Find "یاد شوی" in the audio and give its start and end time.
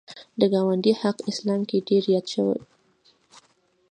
2.13-2.59